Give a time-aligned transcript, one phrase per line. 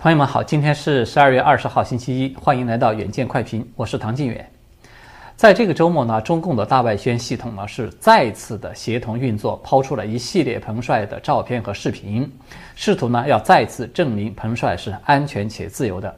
[0.00, 4.48] 朋友们好，今天是十二月二十号，星期一，欢迎来到远见快评，我是唐晋远。
[5.34, 12.32] 在这个周末呢，中共的大外宣系统呢是再次的协同运作，抛出了一系列彭帅的照片和视频，
[12.76, 16.14] 试图呢要再次证明彭帅是安全且自由的。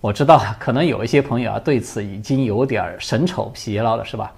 [0.00, 4.32] 我知道可能有一些朋友啊对此已经有点儿审丑疲劳了，是吧？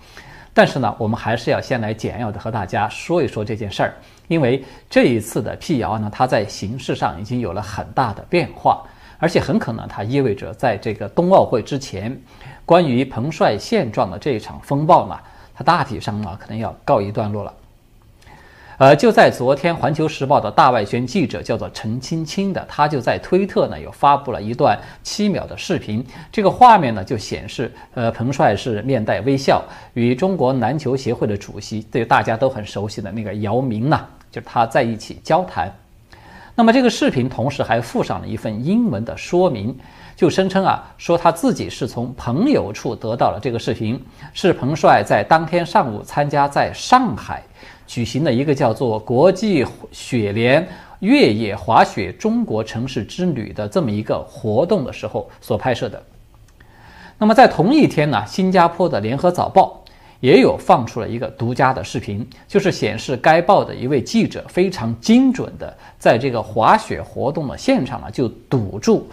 [0.52, 3.94] 但是呢，我们还是要先来简要的和大家说一说这件事儿，
[4.28, 8.82] 因为这一次的辟谣呢，它在形式上已经有了很大的变化，
[9.18, 12.20] 而且很可能它意味着在这个冬奥会之前，
[12.64, 15.18] 关于彭帅现状的这一场风暴呢，
[15.54, 17.52] 它大体上呢可能要告一段落了。
[18.78, 26.04] 呃，就在昨天，《环球时报》的大外宣记者叫做陈青青的，他就在推特呢，有发布了一段七秒的视频。
[26.30, 29.64] 这个画面呢，就显示，呃，彭帅是面带微笑，
[29.94, 33.98] 与中国篮球协会的主席，对大家都很熟悉的那个姚明呢，
[34.30, 35.72] 就是他在一起交谈。
[36.54, 39.76] 那么这个视频同时还附上了一份英文的说明，
[40.16, 47.42] 就声称啊，说他自己是从朋友处得到了这个视频，是彭帅在当天上午参加在上海。
[47.86, 50.66] 举行的一个叫做“国际雪联
[51.00, 56.02] 越野滑雪中国城市之旅”的这么一个活动的时候所拍摄的。
[57.18, 59.82] 那么在同一天呢，新加坡的《联合早报》
[60.20, 69.08] 也有放出了一个独家的视频，就是显示该报的一位记者非常精准的在这个滑雪活动的现场呢就堵住，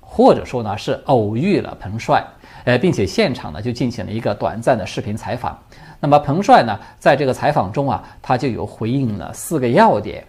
[0.00, 2.24] 或者说呢是偶遇了彭帅，
[2.64, 5.58] 呃，并且现场呢就进行了一个短暂的视频采访。
[6.00, 10.24] 那么彭帅呢，在这个采访中啊，他就有回应了四个要点。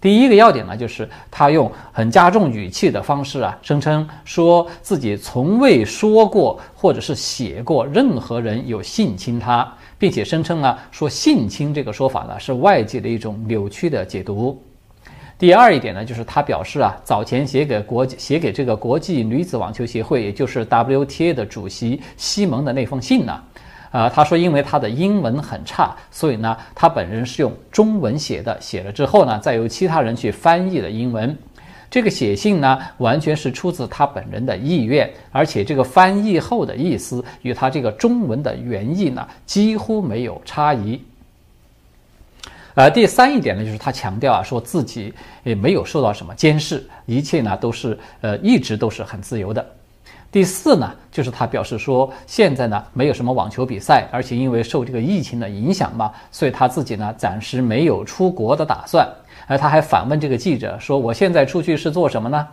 [0.00, 9.66] 第一个要点呢，就是他用很加重语气的方式啊，声称说自己从未说过或者是写过任何人有性侵他，
[9.98, 14.62] 并且声称啊，说性侵这个说法呢是外界的一种扭曲的解读。
[15.36, 23.40] 第二一点呢，就是他表示啊，早前写给国写给这个国际女子网球协会，也就是 WTA 的主席西蒙的那封信呢。
[23.90, 31.36] 他说，因为他的英文很差，所以呢，他本人是用中文写的，写了之后呢，再由其他人去翻译的英文。
[31.90, 41.02] 这个写信呢，完全是出自他本人的意愿，而且这个翻译后的意思与他这个中文的原意呢，几乎没有差异。
[42.74, 49.66] 呃，第三一点呢，就是他强调啊，说自己也没有受到什么监视，一切呢都是呃，一直都是很自由的。
[50.30, 59.08] 第四呢，就是他表示说，现在呢没有什么网球比赛，而且因为受这个疫情的影响嘛，所以他自己呢暂时没有出国的打算。
[59.46, 62.46] 而他还反问这个记者说：“我现在出去是做什么呢？”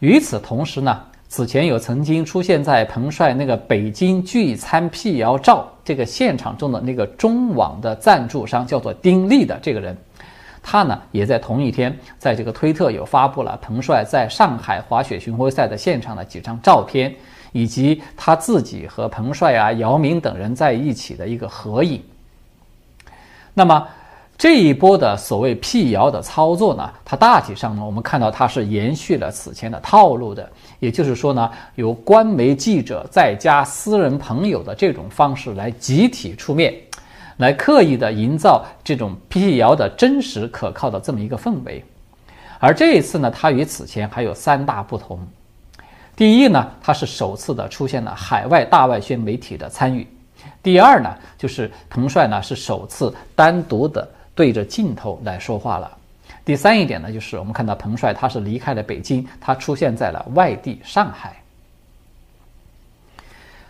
[0.00, 9.96] 与此同时呢，此前有曾经出现在彭帅那个北京聚餐辟谣照这个现场中的那个中网的赞助商叫做丁力的这个人。
[10.68, 17.14] 他呢，也在同一天，在这个推特有发布了彭帅在上海滑雪巡回赛的现场的几张照片，
[17.52, 22.02] 以及他自己和彭帅啊、姚明等人在一起的一个合影。
[23.54, 23.86] 那么
[24.36, 30.50] 这一波的所谓辟谣的操作呢，它大体上呢，我们看到它是延续了此前的套路的，
[30.80, 36.74] 也就是说呢，由官媒记者再加私人朋友的这种方式来集体出面。
[37.36, 41.84] 来刻意的营造这种辟谣的真实可靠的这么一个氛围，
[42.58, 45.18] 而这一次呢，它与此前还有三大不同。
[46.16, 50.02] 第一呢，它是首次的出现了海外大外宣媒体的参与；
[50.62, 55.90] 第二呢，就是彭帅呢是首次单独的对着镜头来说话了；
[56.42, 61.36] 第三一点呢，就是我们看到彭帅他是离开了北京，他出现在了外地上海。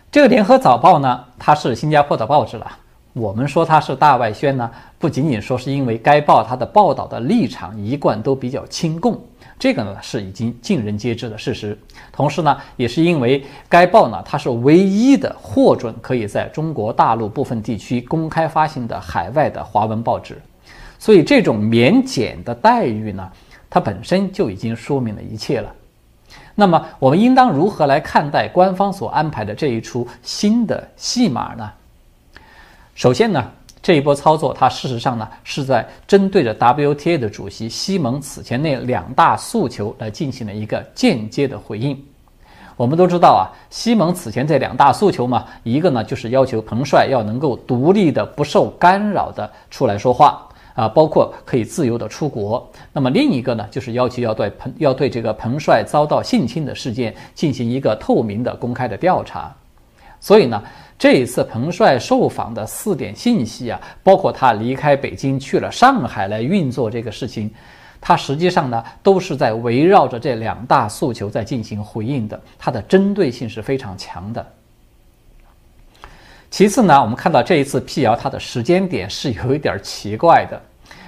[0.09, 2.77] 这个联合早报呢，它是新加坡的报纸了。
[3.17, 4.69] 我们说它是大外宣呢，
[4.99, 9.19] 不仅仅说是因为该报它的报道的立场一贯都比较亲共，
[9.57, 11.77] 这个呢是已经尽人皆知的事实。
[12.11, 20.39] 同时呢，也是因为该报呢它是唯一的获准可以在中国大陆部分地区公开发行的海外的华文报纸，
[20.99, 23.27] 所以这种免检的待遇呢，
[23.67, 25.73] 它本身就已经说明了一切了。
[26.53, 31.71] 那么我们应当如何来看待官方所安排的这一出新的戏码呢？
[32.97, 41.95] 首先呢，这一波操作，它事实上呢是在针对着 WTA 的主席西蒙此前那两大诉求来进行了一个间接的回应。
[42.75, 52.67] 我们都知道啊，西蒙此前这两大诉求嘛，一个呢就是要求彭帅要能够独立的、不受干扰的出来说话啊，包括可以自由的出国。
[52.91, 59.55] 那么另一个呢，就是要求要对彭要对这个彭帅遭到性侵的事件进行一个透明的、公开的调查。
[60.19, 60.61] 所以呢。
[60.99, 67.51] 这一次彭帅受访的四点信息啊，包括他离开北京去了上海来运作这个事情，
[68.01, 74.43] 它实际上呢都是在围绕着这两大诉求在进行回应的，它的针对性是非常强的。
[76.49, 80.59] 其次呢，我们看到这一次辟谣它的时间点是有一点奇怪的，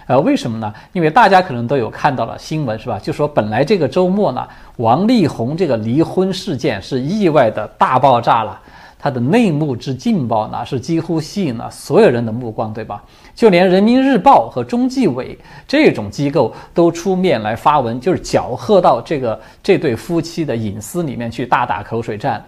[0.06, 0.72] 呃，为什么呢？
[0.94, 3.00] 因为大家可能都有看到了新闻，是吧？
[3.00, 4.48] 就说本来这个周末呢，
[4.78, 8.62] 王力宏这个离婚事件是意外的大爆炸了，
[9.02, 13.02] 它的内幕之劲爆呢，是几乎吸引了所有人的目光，对吧？
[13.34, 22.44] 就连人民日报和中纪委这种机构都出面来发文，就是搅和到这个这对夫妻的隐私里面去，大打口水战。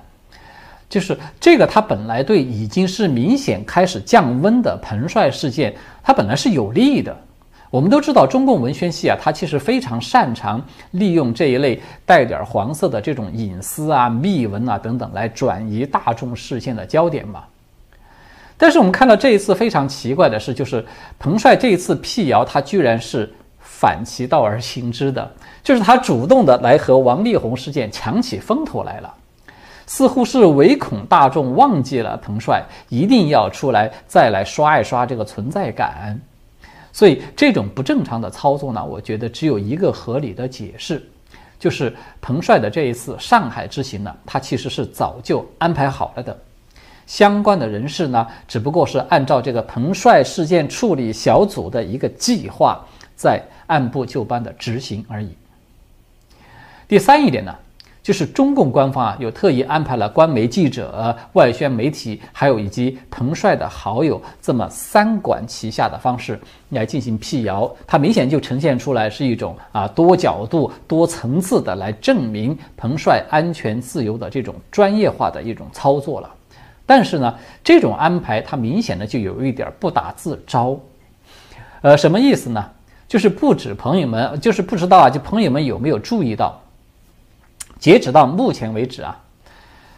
[0.89, 7.15] 就是这个，它本来对已经是明显开始降温的彭帅事件，它本来是有利的。
[7.71, 17.45] 我们都知道，中共文宣系啊，它其实非常擅长利用这一类带点黄色的这种隐私啊、秘闻啊等等，来转移大众视线的焦点嘛。
[18.57, 20.85] 但是我们看到这一次非常奇怪的是，就是
[21.17, 23.27] 彭帅这一次辟谣，他居然是
[23.61, 25.31] 反其道而行之的，
[25.63, 29.11] 就是他主动的来和王力宏事件抢起风头来了。
[29.87, 36.19] 似乎是唯恐大众忘记了彭帅，一定要出来再来刷一刷这个存在感，
[36.93, 41.01] 所以这种不正常的操作呢，我觉得只有一个合理的解释，
[41.59, 46.37] 就是彭帅的这一次上海之行呢，他其实是早就安排好了的，
[47.07, 52.85] 相关的人士呢，只不过是按照这个彭帅事件处理小组的一个计划，
[53.15, 55.29] 在按部就班的执行而已。
[56.87, 57.55] 第三一点呢。
[58.03, 66.39] 就是中共官方啊，有特意安排了官媒记者、外宣媒体，还有以及彭帅的好友这么三管齐下的方式
[66.69, 76.29] 来进行辟谣，它明显就呈现出来是一种啊多角度、多层次的来证明彭帅安全自由的这种专业化的一种操作了。
[76.85, 80.77] 但是呢，这种安排它明显的就有一点不打自招，
[81.81, 82.65] 呃，什么意思呢？
[83.07, 86.60] 就是不止朋友们，就是不知道啊，就朋友们有没有注意到？
[87.81, 89.19] 截止到目前为止啊，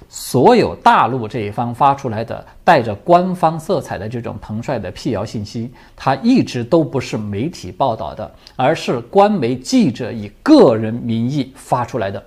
[0.07, 12.23] 所有大陆这一方发出来的带着官方色彩的这种彭帅的辟谣信息，它一直都不是媒体报道的，而是官媒记者以个人名义发出来的。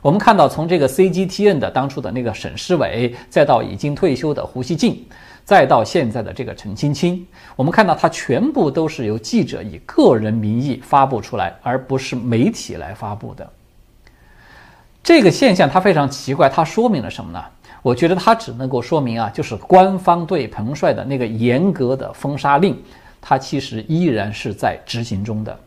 [0.00, 5.06] 我们看到，从这个 CGTN 的当初的那个沈世伟，再到已经退休的胡锡进，
[5.44, 7.24] 再到现在的这个陈青青，
[7.56, 13.46] 我们看到它全部都是由记者以个人名义发布出来，而不是媒体来发布的。
[15.02, 17.42] 这个现象它非常奇怪，它说明了什么呢？
[17.82, 22.80] 我觉得它只能够说明啊，就是官方对彭帅的那个严格的封杀令，
[23.20, 25.58] 它其实依然是在执行中的。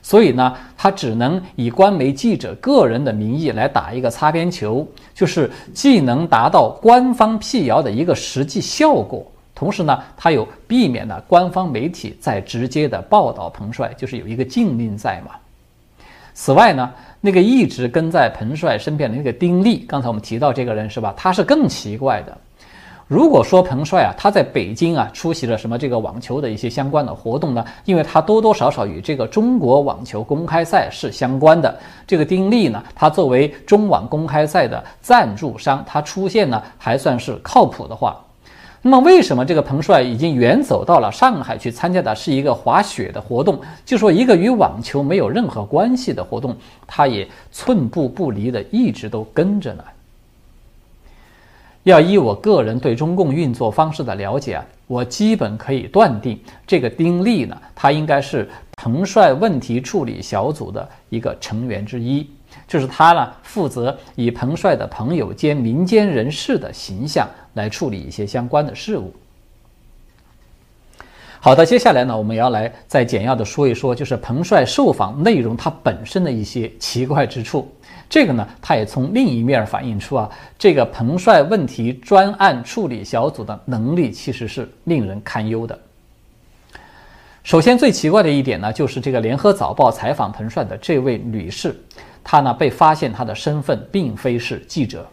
[0.00, 15.32] 所以呢，他只能以官媒记者个人的名义来打一个擦边球，就是既能达到官方辟谣的一个实际效果，同时呢，他又避免了官方媒体在直接的报道彭帅，就是有一个禁令在嘛。
[16.34, 16.92] 此外呢。
[17.26, 21.14] 那个一直跟在彭帅身边的那个丁力，刚才我们提到这个人是吧？
[21.16, 22.36] 他是更奇怪的。
[23.08, 27.64] 如果说彭帅啊，他在北京啊出席了什么这个网球的一些相关的活动呢？
[27.86, 31.74] 因为他多多少少与这个中国网球公开赛是相关的。
[32.06, 38.22] 这个丁力呢，他作为中网公开赛的赞助商，他出现呢还算是靠谱的话。
[38.86, 43.58] 那么，为什么这个彭帅已经远走到了上海去参加的是一个滑雪的活动？
[43.82, 46.54] 就说一个与网球没有任何关系的活动，
[46.86, 49.82] 他也寸步不离的一直都跟着呢。
[51.84, 62.28] 要依我个人对中共运作方式的了解啊，我基本可以断定，这个丁力呢，他应该是彭帅问题处理小组的一个成员之一。
[62.68, 69.12] 就是他呢，负责以彭帅的朋友兼民间人士的形象来处理一些相关的事务。
[71.40, 77.70] 好的，接下来呢，我们要来再简要的说一说，就是彭帅受访内容它本身的一些奇怪之处。
[78.08, 85.78] 这个呢，它也从另一面反映出啊，这个彭帅问题专案处理小组的能力其实是令人堪忧的。
[87.42, 91.78] 首先，最奇怪的一点呢，就是这个联合早报采访彭帅的这位女士。
[92.22, 95.06] 她呢被发现，她的身份并非是记者。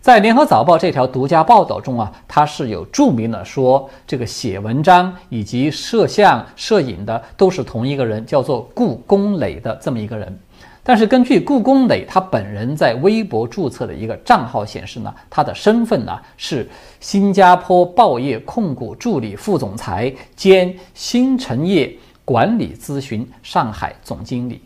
[0.00, 10.38] 在《联合早报》这条独家报道中啊，他是有注明了说，这个写文章以及摄像、摄影的都是同一个人，叫做顾功磊的这么一个人。
[10.82, 16.66] 但是根据顾功磊他本人在微博注册的一个账号显示呢，他的身份呢是
[17.00, 24.62] 新加坡报业控股助理副总裁兼新城业管理咨询上海总经理。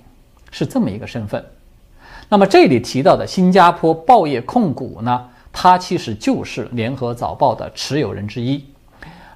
[0.53, 1.45] 是这么一个身份，
[2.33, 5.23] 那么这里提到的新加坡报业控股呢，
[5.53, 8.65] 它其实就是联合早报的持有人之一，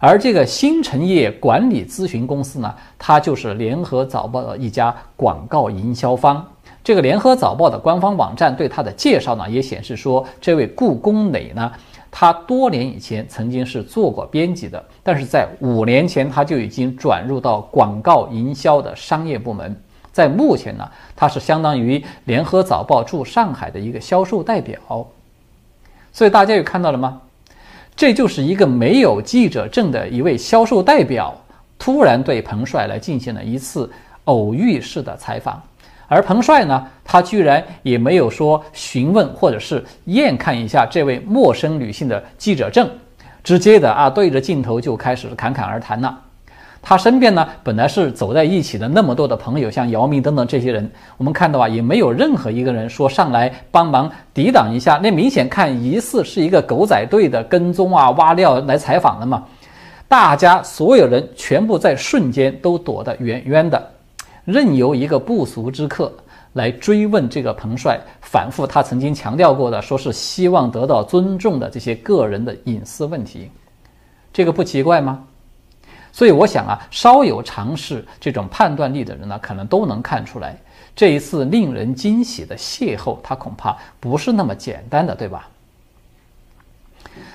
[0.00, 6.42] 而这个新城业管理咨询公司呢，它就是联合早报的一家广告营销方。
[6.82, 11.70] 这个联合早报的官方网站对他的介绍呢，也显示说，这位顾公磊呢，
[12.10, 19.78] 他多年以前曾经是做过编辑的，但是在五年前他就已经转入到广告营销的商业部门，
[20.16, 24.80] 在目前呢，他是相当于联合早报驻上海的一个销售代表。
[26.10, 27.20] 所以大家有看到了吗？
[27.94, 31.34] 这就是一个没有记者证的一位销售代表，
[31.78, 33.90] 突然对彭帅来进行了一次
[34.24, 35.62] 偶遇式的采访，
[36.08, 42.88] 而彭帅呢，他居然也没有说询问或者是验看一下这位陌生女性的记者证，
[43.44, 46.22] 直接的啊对着镜头就开始侃侃而谈了。
[46.88, 54.96] 他身边呢，本来是走在一起的那么多的朋友，像姚明等等这些人，我们看到啊，也没有任何一个人说上来帮忙抵挡一下。
[55.02, 59.42] 那明显看疑似是一个狗仔队的跟踪啊、挖料来采访的嘛。
[60.06, 63.90] 大家所有人全部在瞬间都躲得远远的，
[64.44, 66.12] 任由一个不速之客
[66.52, 73.50] 来追问这个彭帅，反复他曾经强调过的，说是希望得到尊重的这些个人的隐私问题，
[74.32, 75.24] 这个不奇怪吗？
[76.16, 80.56] 所以我想啊，稍有尝试这种判断力的人呢，可能都能看出来，
[80.94, 85.46] 这一次令人惊喜的邂逅，他恐怕不是那么简单的，对吧？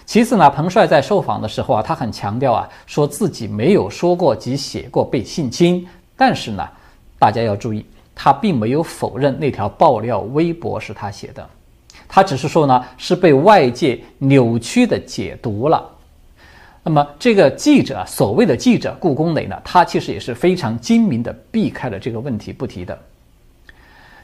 [0.03, 6.67] 其次呢，彭帅在受访的时候啊，他很强调啊，说自己没有说过及写过被性侵，但是呢，
[7.19, 7.85] 大家要注意，
[8.15, 11.47] 他并没有否认那条爆料微博是他写的，
[12.07, 15.87] 他只是说呢，是被外界扭曲的解读了。
[16.83, 22.97] 那么这个记者，所谓的记者顾功磊呢，他其实也是非常精明的避开了这个问题不提的。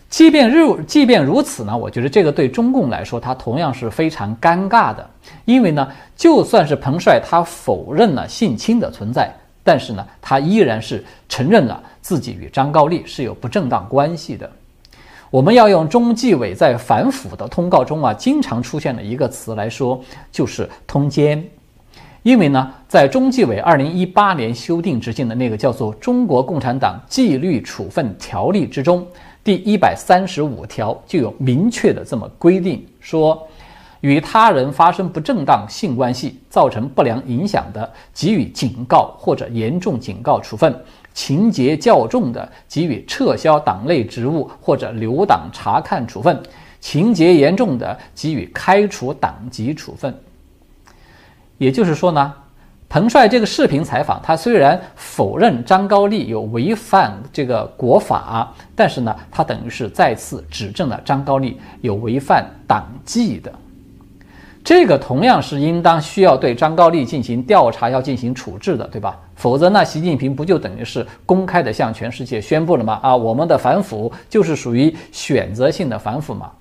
[0.09, 5.07] 即便如即便如此呢，我觉得这个对中共来说，他同样是非常尴尬的，
[5.45, 9.31] 因为呢，就算是彭帅他否认了性侵的存在，
[9.63, 14.49] 但是呢，他依然是承认了自己与张高丽是有不正当关系的。
[15.29, 21.43] 我们要用中纪委在反腐的通告中啊，经常出现的一个词来说，就是通奸。
[22.27, 29.07] 因为呢，在中纪委二零一八年修订执行的那个叫做《中国共产党纪律处分条例》之中，
[29.45, 33.47] 第一百三十五条就有明确的这么规定，说
[34.01, 40.69] 与他人发生不正当性关系造成不良影响的，给予警告或者严重警告处分；
[41.13, 46.35] 情节较重的，给予撤销党内职务或者留党察看处分；
[46.81, 50.13] 情节严重的，给予开除党籍处分。
[51.57, 52.33] 也就是说呢，
[52.89, 63.51] 彭帅这个视频采访，他虽然否认张高丽有违反这个国法，但是呢，他等于是再次指证了张高丽有违反党纪的。
[64.63, 69.17] 这个同样是应当需要对张高丽进行调查，要进行处置的，对吧？
[69.35, 72.99] 否则呢，习近平不就等于是公开的向全世界宣布了吗？
[73.01, 76.51] 啊，我们的反腐就是属于选择性的反腐嘛。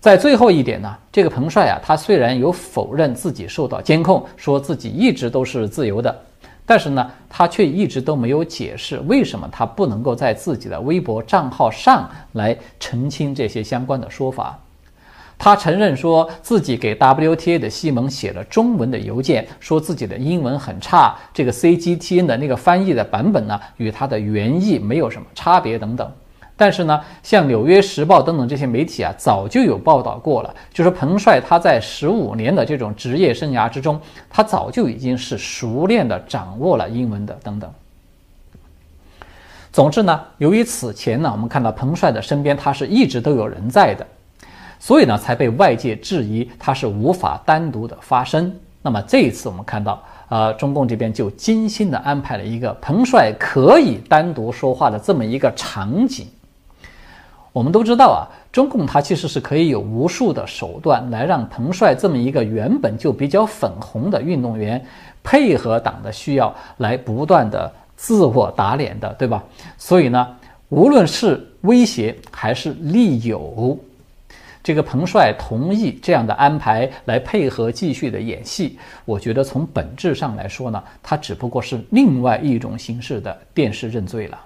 [0.00, 6.18] 在最后一点呢，这个彭帅啊，他虽然有否认自己受到监控，说自己一直都是自由的，
[6.64, 14.58] 但是呢，他却一直都没有解释为什么他不能够在自己的微博账号上来澄清这些相关的说法。
[15.36, 26.10] 他承认说自己给 WTA 的西蒙写了中文的邮件，说自己的英文很差，这个 CGTN 的那个翻译的版本呢，与他的原意没有什么差别等等。
[26.60, 33.98] 但是呢，像《纽约时报》等等这些媒体啊，早就有报道过了，就是彭帅他在十五年的这种职业生涯之中，
[34.28, 37.72] 他早就已经是熟练的掌握了英文的等等。
[39.72, 44.06] 总之呢，由于此前呢，我们看到彭帅的身边他是一直都有人在的，
[44.78, 48.54] 所以呢，才被外界质疑他是无法单独的发声。
[48.82, 56.26] 那么这一次我们看到，呃，中共这边就精心的安排了一个彭帅可以单独说话的这么一个场景。
[57.52, 64.84] 我们都知道啊，中共它其实是可以有无数的手段来让彭帅这么一个原本就比较粉红的运动员，
[65.22, 69.42] 配合党的需要来不断的自我打脸的，对吧？
[69.76, 70.26] 所以呢，
[70.68, 73.76] 无论是威胁还是利诱，
[74.62, 84.38] 这个彭帅同意这样的安排来配合继续的演戏，我觉得从本质上来说呢，它只不过是另外一种形式的电视认罪了。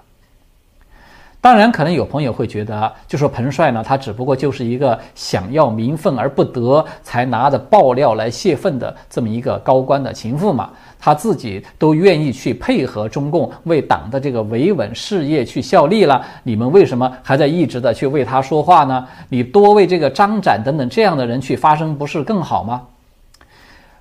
[1.45, 10.71] 当然，可能有朋友会觉得，就说彭帅呢，他只不过就是一个想要名分而不得，才拿着爆料来泄愤的这么一个高官的情妇嘛。
[10.99, 19.07] 他自己都愿意去配合中共为党的这个维稳事业去效力了，你们为什么还在一直的去为他说话呢？
[19.29, 22.81] 你多为这个张展等等这样的人去发声，不是更好吗？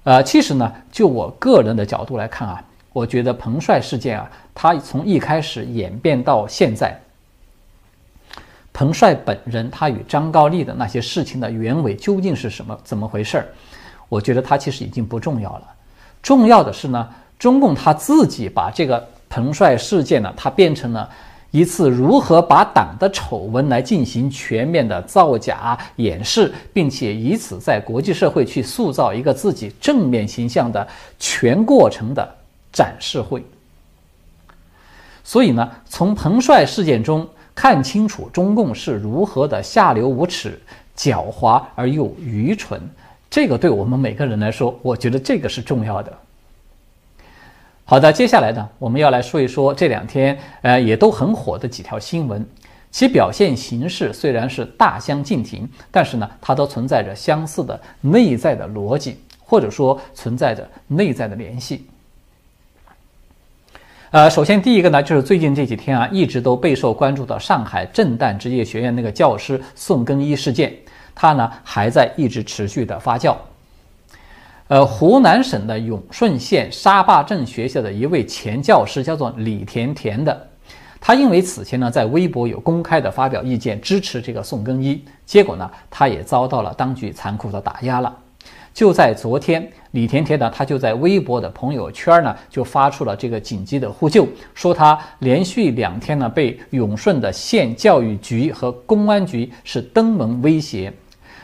[0.05, 6.99] 呃，其实呢，就我个人的角度来看啊，我觉得彭帅事件啊，他从一开始演变到现在，
[8.75, 13.47] 彭帅本人他与张高丽的那些事情的原委究竟是什么，怎么回事儿？
[14.09, 15.63] 我觉得他其实已经不重要了，
[16.21, 21.09] 重要的是呢，中共他自己把这个彭帅事件呢，它变成了
[21.53, 30.87] 一次如何把党的丑闻来进行全面的造假掩饰，并且以此在国际社会去塑造一个自己正面形象的
[31.19, 32.29] 全过程的
[32.73, 33.45] 展示会。
[35.23, 40.61] 所以呢，从彭帅事件中看清楚中共是如何的下流无耻、
[40.97, 42.81] 狡猾而又愚蠢。
[43.31, 46.13] 这个对我们每个人来说，我觉得这个是重要的。
[47.85, 52.45] 好的，接下来呢，我们要来说一说这两天呃也都很火的几条新闻，
[52.91, 61.87] 其表现形式虽然是大相径庭，但是呢，它都存在着相似的内在的逻辑，或者说存在着内在的联系。
[64.15, 70.73] 呃，首先第一个呢，就是最近这几天啊，一直都备受关注的上海震旦职业学院那个教师宋更一事件。
[71.17, 73.35] 它呢还在一直持续的发酵。
[74.69, 80.47] 呃，湖南省的永顺县沙坝镇学校的一位前教师叫做李甜甜的，
[81.01, 88.17] 他因为此前呢在微博有公开的发表意见支持这个宋更一，结果呢他也遭到了当局残酷的打压了。
[88.73, 100.93] 就在昨天，李甜甜呢他就在微博的朋友圈呢就发出了这个紧急的呼救，说他连续两天呢被永顺的县教育局和公安局是登门威胁。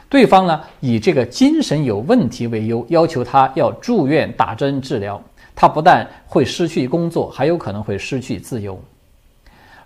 [0.08, 5.22] 对方呢以这个精神有问题为由，要求他要住院打针治疗。
[5.54, 8.80] 他不但会失去工作，还有可能会失去自由。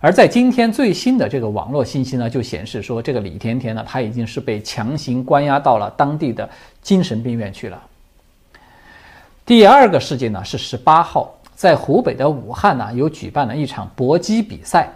[0.05, 6.47] 而在今天最新的这个网络信息呢，就显示说，这个李甜甜呢，他已经是被强行关押到了当地的
[6.79, 7.81] 精神病院去了。
[9.47, 14.87] 第二个事件呢，是十八号在湖北的武汉呢，有举办了一场搏击比赛。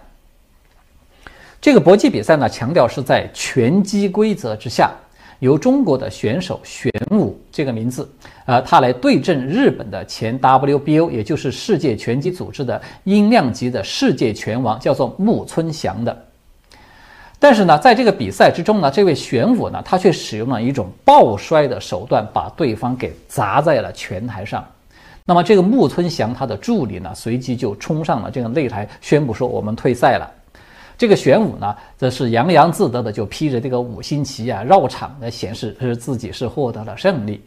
[1.60, 4.92] 这个搏击比赛呢，强调是在拳击规则之下。
[5.40, 8.10] 由中国的选手玄武这个名字，
[8.46, 16.26] 呃，他来对阵日本的前 WBO，也就是世界拳击组织的音量级的世界拳王，叫做木村翔的。
[17.40, 24.66] 但是呢，在这个比赛之中呢，这位玄武呢，他却使用了一种抱摔的手段，把对方给砸在了拳台上。
[25.24, 30.30] 那么这个木村翔他的助理呢，随即就冲上了这个擂台，宣布说：“我们退赛了。”
[31.00, 37.42] 这个玄武呢，则是洋洋自得的就披着这个五星旗啊，绕场的显示是自己是获得了胜利。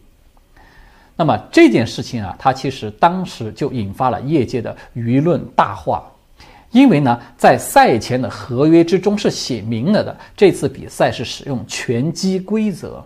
[1.14, 6.02] 那么这件事情啊，它其实当时就引发了业界的舆论大化，
[6.70, 13.04] 因为呢，在赛前的合约之中是写明了的，这次比赛是使用拳击规则，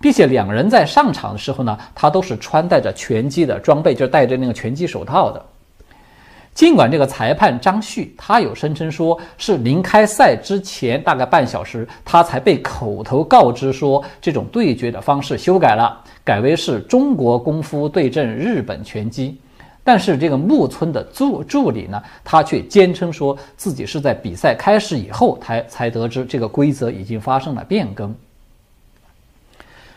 [0.00, 5.44] 并且两人在上场的时候呢，他都是穿戴着拳击的装备，就是戴着那个拳击手套的。
[6.56, 19.38] 尽管这个裁判张旭，他有声称说是临开赛之前大概半小时，他才被口头告知说这种对决的方式修改了，改为是中国功夫对阵日本拳击。
[19.84, 28.14] 但是这个木村的助助理呢，他却坚称说自己是在比赛开始以后才才得知这个规则已经发生了变更。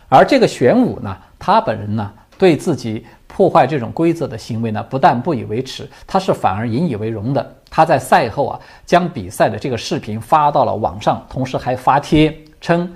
[0.09, 3.05] 而这个玄武呢，他本人呢，对自己。
[3.27, 7.55] 破坏这种规则的行为呢，不但不以为耻，他是反而引以为荣的。
[7.69, 12.91] 他在赛后啊，将比赛的这个视频发到了网上，同时还发帖称：“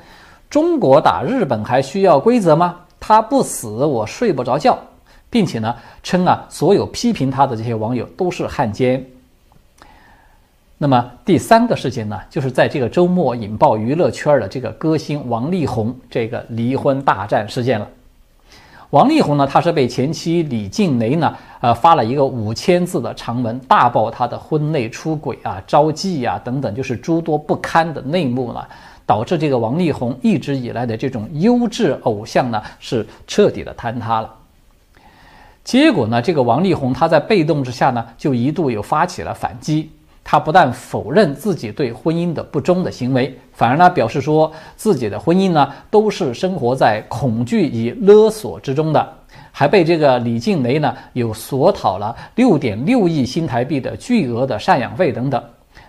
[0.50, 2.80] 中国打日本还需要规则吗？
[3.00, 4.78] 他不死我睡不着觉。”
[5.30, 9.06] 并且呢，称啊，所有批评他的这些网友都是汉奸。
[10.78, 17.88] 那么第三个事件呢，就是在这个周末引爆娱乐圈的这个歌星王力宏这个离婚大战事件了。
[18.94, 28.70] 王力宏呢，他是被前妻李静蕾呢，呃，发了一个五千字的长文，大爆他的婚内出轨啊、招妓啊等等，就是诸多不堪的内幕了，
[29.04, 34.32] 导致这个王力宏一直以来的这种优质偶像呢，是彻底的坍塌了。
[35.64, 39.90] 结果呢，这个王力宏他在被动之下呢，就一度又发起了反击。
[40.24, 49.14] 他不但否认自己对婚姻的不忠的行为，反而呢表示说自己的婚姻呢都是生活在恐惧与勒索之中的，
[49.52, 55.44] 还被这个李静蕾呢有索讨了六点六亿新台币的巨额的赡养费等等。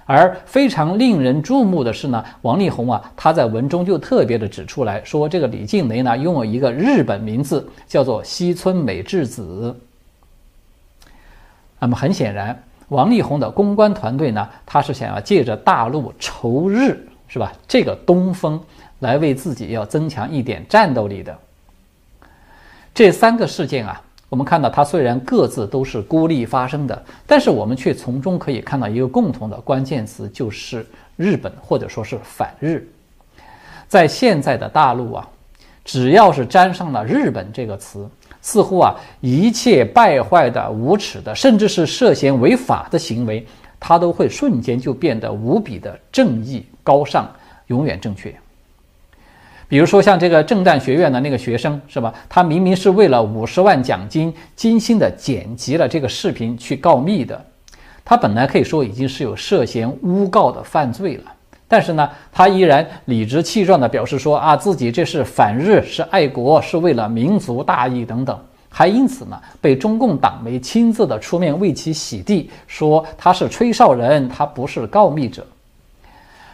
[0.07, 9.75] 而非常令人注目的是呢，王力宏啊他在文中就特别的指出来说，这个李静蕾呢拥有一个日本名字，叫做西村美智子。
[11.79, 12.61] 那么很显然。
[12.89, 17.53] 王力宏的公关团队呢，他是想要借着大陆仇日，是吧？
[17.67, 18.61] 这个东风
[19.01, 21.37] 来为自己要增强一点战斗力的。
[22.95, 32.87] 这三个事件啊，我们看到它虽然各自都是孤立发生的，但是我们却从中可以看到一个共同的关键词，就是日本或者说是反日。
[33.89, 35.29] 在现在的大陆啊，
[35.85, 38.09] 只要是沾上了“日本”这个词，
[38.45, 43.45] 似乎啊一切败坏的、无耻的，甚至是涉嫌违法的行为，
[43.81, 47.27] 它都会瞬间就变得无比的正义、高尚、
[47.69, 48.33] 永远正确。
[49.67, 52.13] 比如说，像这个正旦学院的那个学生，是吧？
[52.29, 57.43] 他明明是为了五十万奖金，精心的剪辑了这个视频去告密的。
[58.05, 61.33] 他本来可以说已经是有涉嫌诬告的犯罪了，
[61.67, 75.45] 但是呢，他依然理直气壮地表示说啊，自己这是反日，是爱国，是为了民族大义等等，还因此呢，被中共党媒亲自的出面为其洗地，说他是吹哨人，他不是告密者。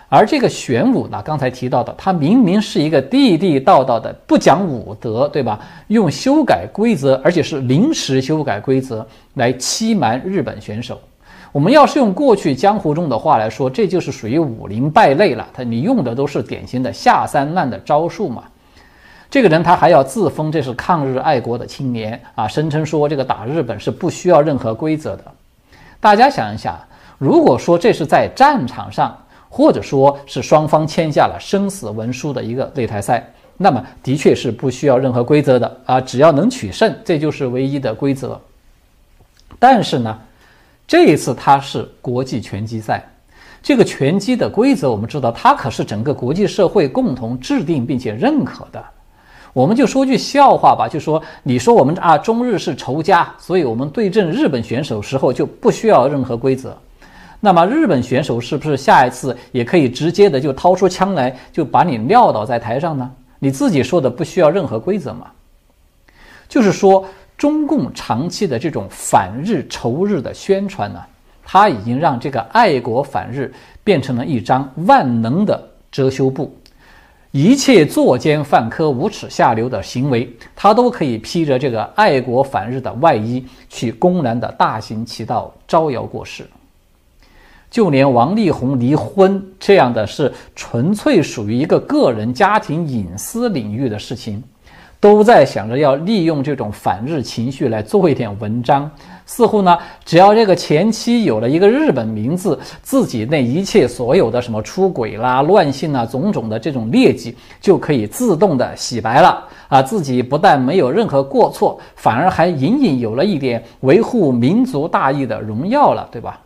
[0.09, 5.61] 而这个玄武呢，刚才提到的，他明明是一个地地道道的不讲武德，对吧？
[5.89, 11.01] 用修改规则，而且是临时修改规则来欺瞒日本选手。
[11.53, 15.47] 我们要是用过去江湖中的话来说，这就是属于武林败类了。
[15.53, 18.45] 他你用的都是典型的下三滥的招数嘛。
[19.29, 25.25] 这个人他还要自封这是抗日爱国的青年啊，声称说这个打日本是不需要任何规则的。
[26.01, 26.79] 大家想一想，
[27.19, 29.17] 如果说这是在战场上，
[29.49, 38.41] 或者说是双方签下了生死文书的一个擂台赛，那么的确是不需要任何规则的啊，只要能取胜，这就是唯一的规则。
[39.59, 40.19] 但是呢，
[40.91, 43.09] 这一次它是国际拳击赛，
[43.63, 48.85] 这个拳击的规则我们知道，它可是整个国际社会共同制定并且认可的。
[49.53, 56.77] 我们就说句笑话吧，就说你说我们啊中日是仇家，所以我们对阵日本选手时候就不需要任何规则。
[57.39, 63.09] 那么日本选手是不是下一次也可以直接的就掏出枪来就把你撂倒在台上呢？
[63.39, 65.29] 你自己说的不需要任何规则吗？
[66.49, 67.07] 就是说，
[67.41, 71.01] 中共长期的这种反日仇日的宣传呢，
[71.43, 73.51] 它已经让这个爱国反日
[73.83, 75.59] 变成了一张万能的
[75.91, 76.55] 遮羞布，
[77.31, 86.47] 一切作奸犯科、无耻下流的行为，它都可以披着这个爱国反日的外衣去公然的大行其道、招摇过市。
[87.71, 94.43] 就连王力宏离婚这样的是纯粹属于一个个人家庭隐私领域的事情，
[95.01, 98.89] 都在想着要利用这种反日情绪来做一点文章。
[99.25, 109.81] 似乎呢，只要这个前妻有了一个日本名字，自己那一切所有的什么出轨啦、乱性啊、种种的这种劣迹，就可以自动的洗白了啊！
[109.81, 116.41] 自己不但没有任何过错，反而还隐隐有了一点维护民族大义的荣耀了，对吧？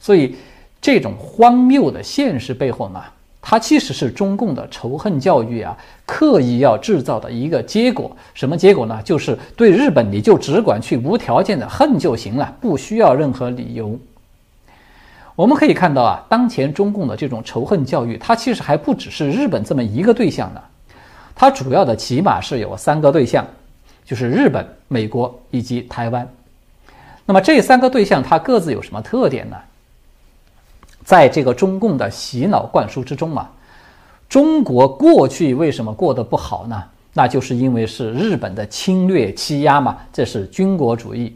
[0.00, 0.36] 所以，
[0.80, 3.02] 这种荒谬的现实背后呢，
[3.50, 8.14] 它其实是中共的仇恨教育啊，刻意要制造的一个结果。
[8.34, 9.00] 什么结果呢？
[9.02, 13.98] 就是对日本你就只管去无条件的恨就行了，不需要任何理由。
[15.34, 20.60] 我们可以看到啊，当前中共的这种仇恨教育，它其实还不只是日本这么一个对象呢，
[21.34, 23.46] 它主要的起码是有三个对象，
[24.04, 26.28] 就是日本、美国以及台湾。
[27.24, 29.56] 那么这三个对象，它各自有什么特点呢？
[31.08, 33.50] 在这个中共的洗脑灌输之中啊，
[34.28, 36.84] 中国过去为什么过得不好呢？
[37.14, 41.34] 那就是因为是日本的侵略欺压嘛，这是军国主义。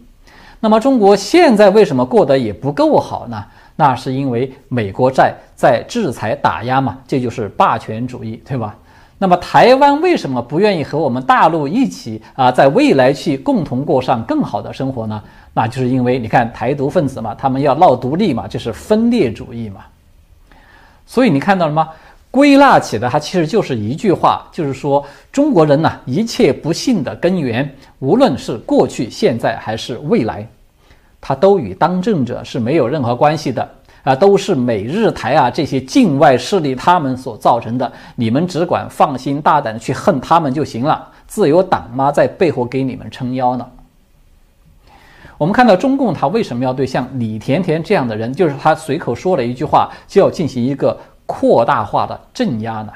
[0.60, 3.42] 那么中国现在为什么过得也不够好呢？
[3.74, 8.76] 那是因为美国在在制裁打压嘛，这就是霸权主义，对吧？
[9.22, 15.22] 那么台湾为什么不愿意和我们大陆一起啊，在未来去共同过上更好的生活呢？
[15.54, 19.82] 那就是因为你看台独分子嘛，他们要闹独立嘛，就是分裂主义嘛。
[21.06, 21.88] 所以你看到了吗？
[22.32, 30.44] 归纳起来，它其实就是一句话，就是说中国人呢，一切不幸的根源，无论是过去、现在还是未来，
[31.20, 33.70] 它都与当政者是没有任何关系的。
[34.02, 41.08] 啊，都是美日台啊这些境外势力他们所造成的，你们只管放心大胆的去恨他们就行了。
[41.26, 43.66] 自由党妈，在背后给你们撑腰呢。
[45.38, 52.92] 我们看到中共他为什么要对像李甜甜这样的人，就是他随口说了一句话就要进行一个扩大化的镇压呢？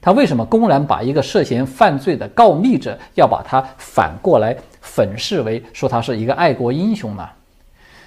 [0.00, 7.26] 他为什么公然把一个涉嫌犯罪的告密者要把他反过来粉饰为说他是一个爱国英雄呢？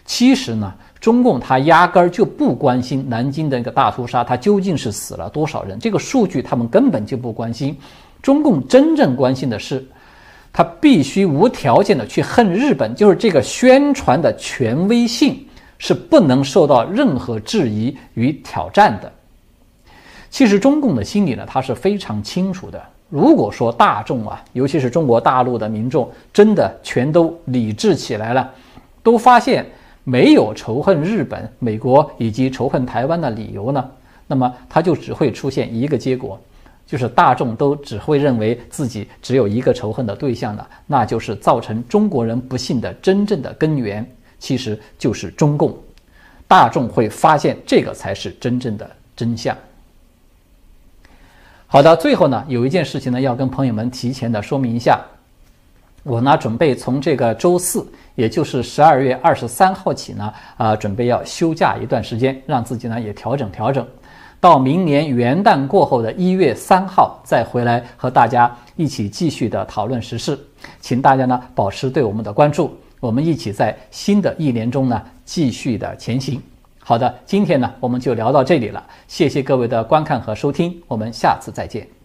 [0.06, 0.74] 其实呢？
[1.06, 5.78] 中共他压根儿就不关心南京的那个大屠杀，他究竟是死了多少人？
[5.78, 7.78] 这个数据他们根本就不关心。
[8.24, 9.86] 中共真正关心的是，
[10.52, 15.46] 他必须无条件的去恨日本，就是这个宣传的权威性
[15.78, 19.12] 是不能受到任何质疑与挑战的。
[20.32, 28.52] 其实中共的心里呢，他是非常清楚的，如果说大众啊，尤其是中国大陆的民众，真的全都理智起来了，
[29.04, 29.63] 都发现
[30.06, 33.84] 没有仇恨日本、美国以及仇恨台湾的理由呢，
[34.28, 36.39] 那么它就只会出现一个结果，
[36.86, 45.76] 就是大众都只会认为自己只有一个仇恨的对象了，那就是造成中国人不幸的真正的根源，其实就是中共。
[46.48, 49.58] 大众会发现这个才是真正的真相。
[51.65, 55.04] 好的，最后呢，有一件事情呢，要跟朋友们提前的说明一下。
[56.06, 63.84] 我呢，准备从这个周四，也就是十二月二十三号起呢，啊，准备要休假一段时间，让自己呢也调整调整，
[64.39, 70.38] 到明年元旦过后的一月三号再回来和大家一起继续的讨论时事。
[70.80, 76.39] 请大家呢保持对我们的关注，我们一起在新的一年中呢继续的前行。
[76.78, 82.05] 好的，今天呢我们就聊到这里了，谢谢各位的观看和收听，我们下次再见。